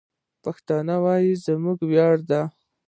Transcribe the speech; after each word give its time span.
د 0.03 0.03
پښتو 0.43 0.77
ویل 1.03 1.35
زموږ 1.45 1.79
ویاړ 1.89 2.15
دی. 2.29 2.41